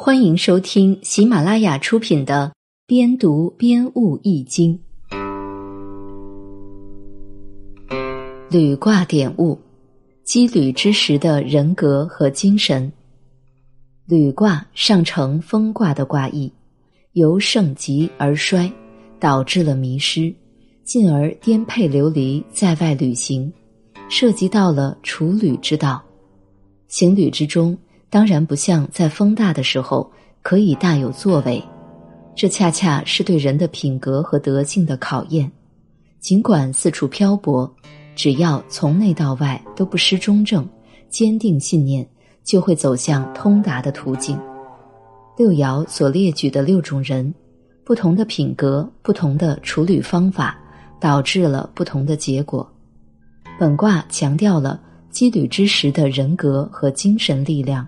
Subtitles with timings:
[0.00, 2.52] 欢迎收听喜马拉雅出品的
[2.86, 4.78] 《边读边悟易经》
[8.48, 9.58] 履卦点悟：
[10.22, 12.92] 积履之时的人格和精神。
[14.06, 16.52] 履卦上承风卦的卦意，
[17.14, 18.72] 由盛极而衰，
[19.18, 20.32] 导致了迷失，
[20.84, 23.52] 进而颠沛流离在外旅行，
[24.08, 26.00] 涉及到了处履之道。
[26.86, 27.76] 行旅之中。
[28.10, 30.10] 当然不像在风大的时候
[30.42, 31.62] 可以大有作为，
[32.34, 35.50] 这恰恰是对人的品格和德性的考验。
[36.18, 37.70] 尽管四处漂泊，
[38.16, 40.66] 只要从内到外都不失中正、
[41.10, 42.08] 坚定信念，
[42.42, 44.38] 就会走向通达的途径。
[45.36, 47.32] 六爻所列举的六种人，
[47.84, 50.58] 不同的品格、不同的处理方法，
[50.98, 52.68] 导致了不同的结果。
[53.60, 57.86] 本卦强调了积履之时的人格和精神力量。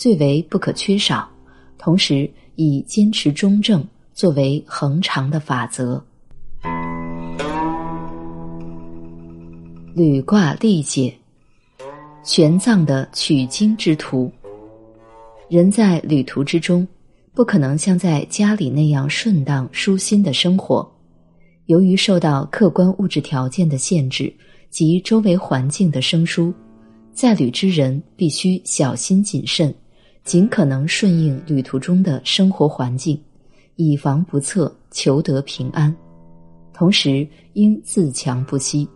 [0.00, 1.28] 最为不可缺少，
[1.76, 6.02] 同时以坚持中正作为恒长的法则。
[9.94, 11.14] 履卦历解，
[12.22, 14.32] 玄奘的取经之途。
[15.50, 16.88] 人在旅途之中，
[17.34, 20.90] 不可能像在家里那样顺当舒心的生活。
[21.66, 24.32] 由于受到客观物质条件的限制
[24.70, 26.54] 及周围环境的生疏，
[27.12, 29.74] 在旅之人必须小心谨慎。
[30.24, 33.20] 尽可能顺应旅途中的生活环境，
[33.76, 35.94] 以防不测，求得平安。
[36.72, 38.88] 同时，应自强不息，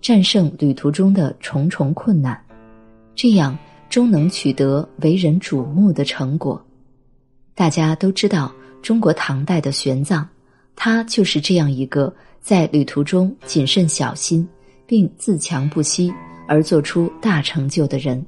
[0.00, 2.40] 战胜旅途中的重重困难，
[3.14, 3.58] 这样
[3.88, 6.62] 终能取得为人瞩目的成果。
[7.54, 10.24] 大家都知道，中国唐代的玄奘，
[10.76, 14.46] 他就是这样一个在旅途中谨慎小心，
[14.86, 16.12] 并自强不息
[16.46, 18.24] 而做出大成就的人。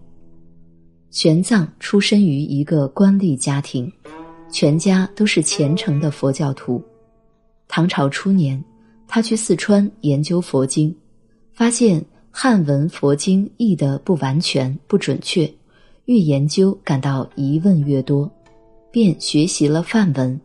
[1.11, 3.93] 玄奘出身于一个官吏家庭，
[4.49, 6.81] 全家都是虔诚的佛教徒。
[7.67, 8.63] 唐朝初年，
[9.09, 10.95] 他去四川研究佛经，
[11.53, 15.53] 发现汉文佛经译得不完全、不准确，
[16.05, 18.31] 越研究感到疑问越多，
[18.93, 20.41] 便学习了梵文，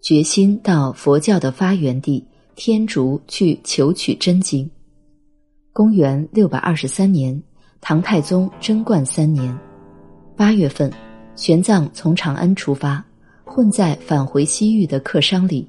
[0.00, 2.24] 决心到佛教的发源地
[2.54, 4.68] 天竺去求取真经。
[5.74, 7.38] 公元六百二十三年，
[7.82, 9.54] 唐太宗贞观三年。
[10.36, 10.92] 八月份，
[11.34, 13.02] 玄奘从长安出发，
[13.42, 15.66] 混在返回西域的客商里，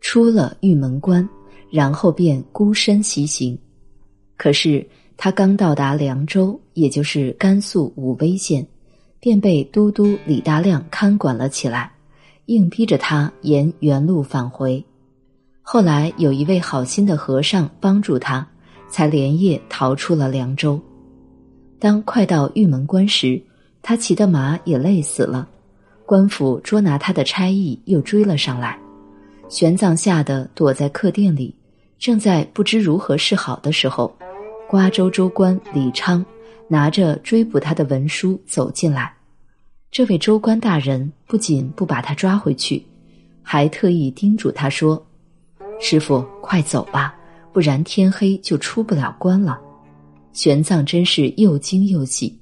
[0.00, 1.28] 出了玉门关，
[1.68, 3.58] 然后便孤身西行。
[4.36, 4.86] 可是
[5.16, 8.64] 他刚到达凉州，也就是甘肃武威县，
[9.18, 11.90] 便被都督李大亮看管了起来，
[12.46, 14.82] 硬逼着他沿原路返回。
[15.60, 18.46] 后来有一位好心的和尚帮助他，
[18.88, 20.80] 才连夜逃出了凉州。
[21.80, 23.42] 当快到玉门关时，
[23.86, 25.46] 他骑的马也累死了，
[26.06, 28.78] 官府捉拿他的差役又追了上来，
[29.50, 31.54] 玄奘吓得躲在客店里，
[31.98, 34.16] 正在不知如何是好的时候，
[34.66, 36.24] 瓜州州官李昌
[36.66, 39.14] 拿着追捕他的文书走进来，
[39.90, 42.82] 这位州官大人不仅不把他抓回去，
[43.42, 45.06] 还特意叮嘱他说
[45.78, 47.14] ：“师傅，快走吧，
[47.52, 49.60] 不然天黑就出不了关了。”
[50.32, 52.34] 玄奘真是又惊又喜。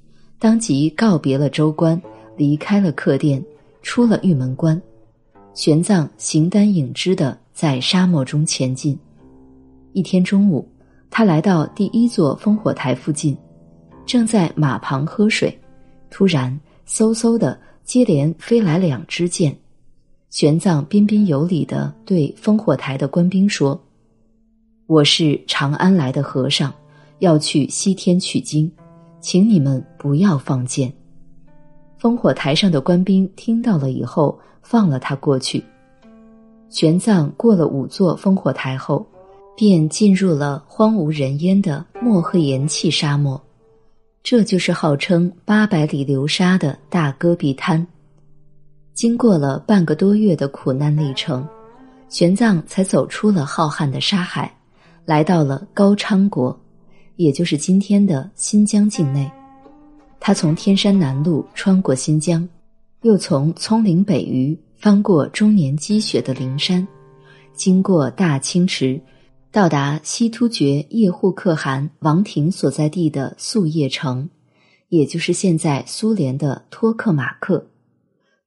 [0.43, 1.99] 当即告别了州官，
[2.35, 3.41] 离开了客店，
[3.81, 4.79] 出了玉门关。
[5.53, 8.99] 玄奘形单影只的在沙漠中前进。
[9.93, 10.67] 一天中午，
[11.09, 13.37] 他来到第一座烽火台附近，
[14.05, 15.57] 正在马旁喝水，
[16.09, 19.57] 突然嗖嗖的接连飞来两支箭。
[20.29, 23.81] 玄奘彬彬有礼的对烽火台的官兵说
[24.87, 26.73] ：“我是长安来的和尚，
[27.19, 28.69] 要去西天取经。”
[29.23, 30.93] 请你们不要放箭。
[31.99, 35.63] 烽火台上的官兵听到了以后，放了他过去。
[36.69, 39.07] 玄奘过了五座烽火台后，
[39.55, 43.41] 便进入了荒无人烟的墨黑岩气沙漠，
[44.21, 47.87] 这就是号称八百里流沙的大戈壁滩。
[48.93, 51.47] 经过了半个多月的苦难历程，
[52.09, 54.53] 玄奘才走出了浩瀚的沙海，
[55.05, 56.59] 来到了高昌国。
[57.15, 59.29] 也就是今天的新疆境内，
[60.19, 62.47] 他从天山南路穿过新疆，
[63.01, 66.87] 又从葱岭北隅翻过终年积雪的灵山，
[67.53, 68.99] 经过大清池，
[69.51, 74.27] 到达西突厥叶护可汗王庭所在地的素叶城，
[74.89, 77.67] 也就是现在苏联的托克马克，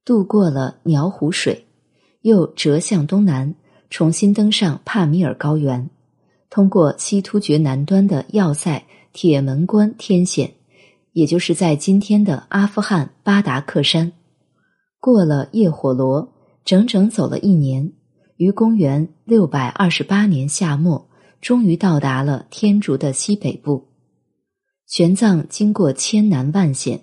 [0.03, 1.65] 渡过了鸟湖水，
[2.21, 3.55] 又折向东南，
[3.89, 5.89] 重新登上帕米尔高原。
[6.49, 10.53] 通过西突厥南端的要塞铁门关天险，
[11.11, 14.13] 也就是在今天的阿富汗巴达克山，
[14.99, 16.33] 过了夜火罗，
[16.63, 17.91] 整整走了一年，
[18.37, 21.09] 于公元六百二十八年夏末，
[21.41, 23.87] 终于到达了天竺的西北部。
[24.85, 27.01] 玄奘经过千难万险，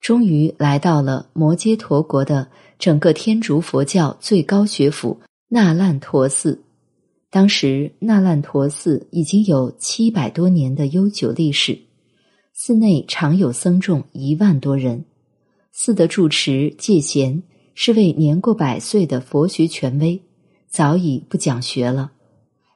[0.00, 2.46] 终于来到了摩揭陀国的
[2.78, 6.62] 整个天竺佛教最高学府那烂陀寺。
[7.34, 11.76] 当时，那烂陀寺已经有七百多年的悠久历史，
[12.52, 15.04] 寺内常有僧众一万多人。
[15.72, 17.42] 寺的住持戒贤
[17.74, 20.22] 是位年过百岁的佛学权威，
[20.68, 22.12] 早已不讲学了。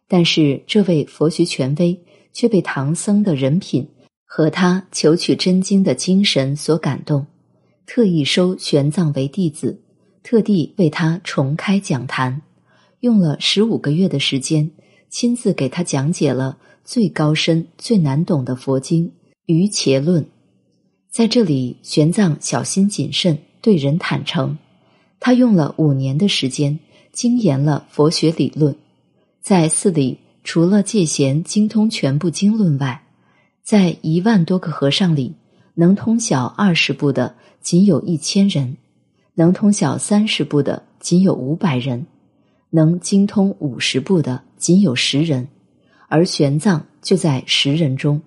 [0.08, 1.96] 但是这位佛学权威
[2.32, 3.88] 却被唐僧的人品
[4.24, 7.24] 和他求取真经的精神所感动，
[7.86, 9.80] 特意收玄奘为弟子，
[10.24, 12.42] 特地为他重开讲坛，
[13.00, 14.70] 用了十五个月的时间，
[15.08, 19.06] 亲自给他讲解了最高深、最难懂的佛经
[19.46, 20.22] 《瑜伽论》。
[21.10, 24.56] 在这里，玄奘小心谨慎，对人坦诚。
[25.20, 26.78] 他用了五年的时间，
[27.12, 28.74] 精研了佛学理论。
[29.40, 33.04] 在寺里，除了戒贤精通全部经论外，
[33.62, 35.34] 在一万多个和尚里，
[35.74, 38.76] 能通晓二十部的仅有一千人，
[39.34, 42.06] 能通晓三十部的仅有五百人，
[42.70, 45.48] 能精通五十部的仅有十人，
[46.08, 48.20] 而玄奘就在十人中。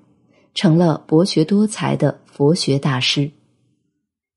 [0.53, 3.31] 成了博学多才的佛学大师。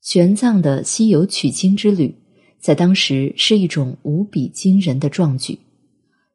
[0.00, 2.14] 玄奘的西游取经之旅，
[2.60, 5.58] 在当时是一种无比惊人的壮举。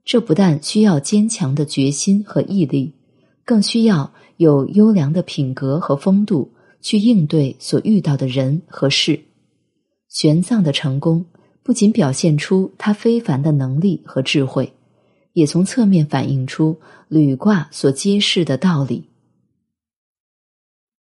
[0.03, 2.93] 这不但需要坚强的决心和毅力，
[3.45, 6.51] 更需要有优良的品格和风度
[6.81, 9.17] 去应对所遇到的人和事。
[10.09, 11.25] 玄奘的成功，
[11.63, 14.73] 不仅表现出他非凡的能力和智慧，
[15.33, 19.09] 也从侧面反映出履卦所揭示的道理。